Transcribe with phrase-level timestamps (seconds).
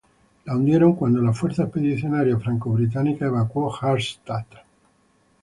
[0.45, 4.45] La hundieron cuando la Fuerza Expedicionaria franco-británica evacuó Harstad.